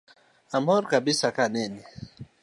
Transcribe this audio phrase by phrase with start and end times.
[0.57, 1.83] Amor kabisa kaneni